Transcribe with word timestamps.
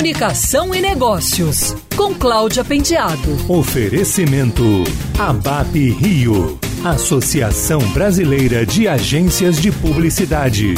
Comunicação 0.00 0.74
e 0.74 0.80
Negócios, 0.80 1.76
com 1.94 2.14
Cláudia 2.14 2.64
Pendiado. 2.64 3.36
Oferecimento 3.46 4.62
ABAP 5.18 5.90
Rio, 5.90 6.58
Associação 6.82 7.80
Brasileira 7.92 8.64
de 8.64 8.88
Agências 8.88 9.60
de 9.60 9.70
Publicidade. 9.70 10.72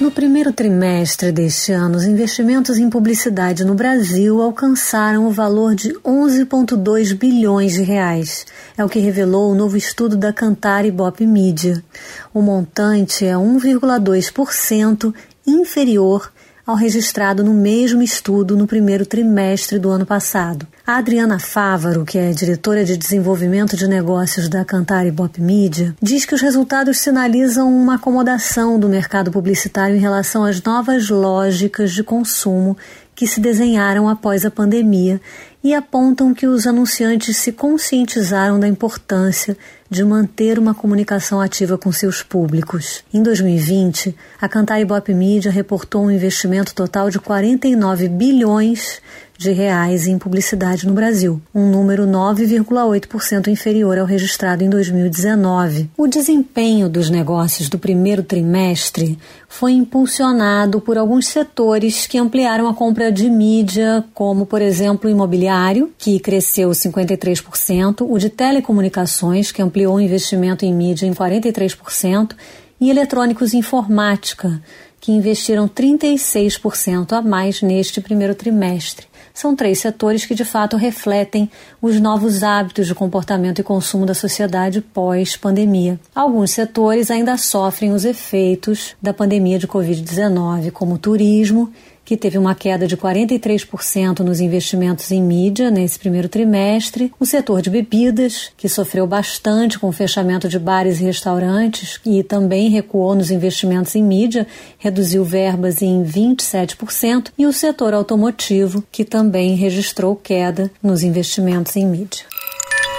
No 0.00 0.10
primeiro 0.10 0.50
trimestre 0.50 1.30
deste 1.30 1.72
ano, 1.72 1.98
os 1.98 2.04
investimentos 2.04 2.78
em 2.78 2.88
publicidade 2.88 3.66
no 3.66 3.74
Brasil 3.74 4.40
alcançaram 4.40 5.26
o 5.26 5.30
valor 5.30 5.74
de 5.74 5.92
11,2 5.98 7.14
bilhões 7.14 7.74
de 7.74 7.82
reais. 7.82 8.46
É 8.78 8.82
o 8.82 8.88
que 8.88 8.98
revelou 8.98 9.52
o 9.52 9.54
novo 9.54 9.76
estudo 9.76 10.16
da 10.16 10.32
Cantar 10.32 10.86
Ibope 10.86 11.26
Media. 11.26 11.84
O 12.32 12.40
montante 12.40 13.26
é 13.26 13.34
1,2% 13.34 15.12
inferior 15.46 16.32
ao 16.66 16.74
registrado 16.74 17.44
no 17.44 17.52
mesmo 17.52 18.02
estudo 18.02 18.56
no 18.56 18.66
primeiro 18.66 19.04
trimestre 19.04 19.78
do 19.78 19.90
ano 19.90 20.06
passado. 20.06 20.66
A 20.86 20.96
Adriana 20.96 21.38
Fávaro, 21.38 22.04
que 22.04 22.18
é 22.18 22.30
diretora 22.30 22.84
de 22.84 22.96
desenvolvimento 22.96 23.76
de 23.76 23.86
negócios 23.86 24.48
da 24.48 24.64
Cantar 24.64 25.06
e 25.06 25.10
Bop 25.10 25.40
Media, 25.40 25.94
diz 26.00 26.24
que 26.24 26.34
os 26.34 26.40
resultados 26.40 26.98
sinalizam 26.98 27.74
uma 27.74 27.94
acomodação 27.94 28.78
do 28.78 28.88
mercado 28.88 29.30
publicitário 29.30 29.96
em 29.96 30.00
relação 30.00 30.44
às 30.44 30.62
novas 30.62 31.08
lógicas 31.08 31.92
de 31.92 32.02
consumo 32.02 32.76
que 33.14 33.26
se 33.26 33.40
desenharam 33.40 34.08
após 34.08 34.44
a 34.44 34.50
pandemia 34.50 35.20
e 35.62 35.72
apontam 35.72 36.34
que 36.34 36.46
os 36.46 36.66
anunciantes 36.66 37.36
se 37.38 37.50
conscientizaram 37.50 38.60
da 38.60 38.68
importância 38.68 39.56
de 39.88 40.04
manter 40.04 40.58
uma 40.58 40.74
comunicação 40.74 41.40
ativa 41.40 41.78
com 41.78 41.90
seus 41.90 42.22
públicos. 42.22 43.02
Em 43.12 43.22
2020, 43.22 44.14
a 44.40 44.48
Cantar 44.48 44.80
Ibope 44.80 45.14
Media 45.14 45.50
reportou 45.50 46.04
um 46.04 46.10
investimento 46.10 46.74
total 46.74 47.08
de 47.08 47.18
49 47.18 48.08
bilhões 48.08 49.00
de 49.36 49.52
reais 49.52 50.06
em 50.06 50.18
publicidade 50.18 50.86
no 50.86 50.92
Brasil, 50.92 51.40
um 51.54 51.70
número 51.70 52.06
9,8% 52.06 53.48
inferior 53.48 53.98
ao 53.98 54.06
registrado 54.06 54.62
em 54.62 54.70
2019. 54.70 55.90
O 55.96 56.06
desempenho 56.06 56.88
dos 56.88 57.10
negócios 57.10 57.68
do 57.68 57.78
primeiro 57.78 58.22
trimestre 58.22 59.18
foi 59.48 59.72
impulsionado 59.72 60.80
por 60.80 60.96
alguns 60.96 61.26
setores 61.26 62.06
que 62.06 62.18
ampliaram 62.18 62.68
a 62.68 62.74
compra 62.74 63.10
de 63.10 63.28
mídia, 63.28 64.04
como, 64.14 64.46
por 64.46 64.62
exemplo, 64.62 65.08
o 65.08 65.12
imobiliário, 65.12 65.92
que 65.98 66.18
cresceu 66.18 66.70
53%, 66.70 68.06
o 68.08 68.18
de 68.18 68.30
telecomunicações, 68.30 69.50
que 69.52 69.62
ampliou 69.62 69.96
o 69.96 70.00
investimento 70.00 70.64
em 70.64 70.72
mídia 70.72 71.06
em 71.06 71.12
43%, 71.12 72.32
e 72.80 72.90
eletrônicos 72.90 73.52
e 73.52 73.58
informática, 73.58 74.60
que 75.04 75.12
investiram 75.12 75.68
36% 75.68 77.12
a 77.12 77.20
mais 77.20 77.60
neste 77.60 78.00
primeiro 78.00 78.34
trimestre. 78.34 79.06
São 79.34 79.54
três 79.54 79.78
setores 79.78 80.24
que 80.24 80.34
de 80.34 80.46
fato 80.46 80.78
refletem 80.78 81.50
os 81.82 82.00
novos 82.00 82.42
hábitos 82.42 82.86
de 82.86 82.94
comportamento 82.94 83.58
e 83.58 83.62
consumo 83.62 84.06
da 84.06 84.14
sociedade 84.14 84.80
pós-pandemia. 84.80 86.00
Alguns 86.14 86.52
setores 86.52 87.10
ainda 87.10 87.36
sofrem 87.36 87.92
os 87.92 88.06
efeitos 88.06 88.96
da 89.02 89.12
pandemia 89.12 89.58
de 89.58 89.68
Covid-19, 89.68 90.70
como 90.70 90.94
o 90.94 90.98
turismo 90.98 91.70
que 92.04 92.16
teve 92.16 92.36
uma 92.36 92.54
queda 92.54 92.86
de 92.86 92.96
43% 92.96 94.20
nos 94.20 94.40
investimentos 94.40 95.10
em 95.10 95.22
mídia 95.22 95.70
nesse 95.70 95.98
primeiro 95.98 96.28
trimestre, 96.28 97.10
o 97.18 97.24
setor 97.24 97.62
de 97.62 97.70
bebidas, 97.70 98.50
que 98.56 98.68
sofreu 98.68 99.06
bastante 99.06 99.78
com 99.78 99.88
o 99.88 99.92
fechamento 99.92 100.48
de 100.48 100.58
bares 100.58 101.00
e 101.00 101.04
restaurantes 101.04 101.98
e 102.04 102.22
também 102.22 102.68
recuou 102.68 103.14
nos 103.14 103.30
investimentos 103.30 103.94
em 103.94 104.02
mídia, 104.02 104.46
reduziu 104.94 105.24
verbas 105.24 105.82
em 105.82 106.04
27%, 106.04 107.32
e 107.36 107.46
o 107.46 107.52
setor 107.52 107.92
automotivo, 107.92 108.84
que 108.92 109.04
também 109.04 109.56
registrou 109.56 110.14
queda 110.14 110.70
nos 110.80 111.02
investimentos 111.02 111.74
em 111.74 111.84
mídia. 111.84 112.24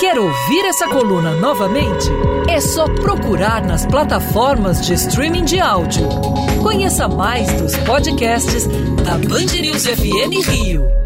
Quer 0.00 0.18
ouvir 0.18 0.64
essa 0.66 0.88
coluna 0.88 1.36
novamente? 1.36 2.08
É 2.48 2.60
só 2.60 2.86
procurar 2.86 3.64
nas 3.64 3.86
plataformas 3.86 4.84
de 4.84 4.94
streaming 4.94 5.44
de 5.44 5.60
áudio. 5.60 6.08
Conheça 6.60 7.06
mais 7.06 7.46
dos 7.60 7.76
podcasts 7.76 8.66
da 9.04 9.16
Band 9.16 9.54
News 9.60 9.86
FM 9.86 10.48
Rio. 10.50 11.03